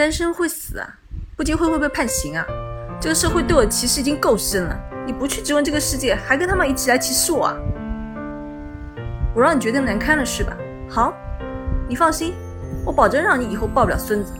[0.00, 0.88] 单身会死啊？
[1.36, 2.42] 不结婚会被判刑啊？
[2.98, 7.56] 这个社会对我歧视已经够深了你不去质问这个世界还跟他们一起来歧视我啊？
[9.34, 10.56] 我让你觉得难堪了是吧？
[10.88, 11.12] 好
[11.86, 12.32] 你放心
[12.82, 14.32] 我保证让你以后抱不了孙子。